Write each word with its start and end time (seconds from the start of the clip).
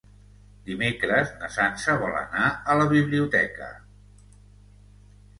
Dimecres 0.67 1.33
na 1.41 1.49
Sança 1.57 1.97
vol 2.03 2.17
anar 2.21 2.45
a 2.75 2.77
la 2.79 2.87
biblioteca. 2.93 3.67